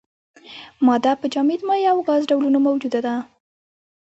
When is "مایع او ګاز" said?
1.67-2.21